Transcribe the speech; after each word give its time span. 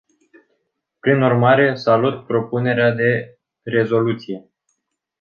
Prin 0.99 1.21
urmare, 1.21 1.75
salut 1.75 2.25
propunerea 2.25 2.91
de 2.91 3.37
rezoluție. 3.63 4.49